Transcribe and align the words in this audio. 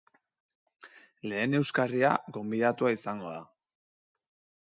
Lehen 1.33 1.53
euskarria 1.59 2.13
gonbidatua 2.37 2.95
izango 2.95 3.35
da. 3.35 3.43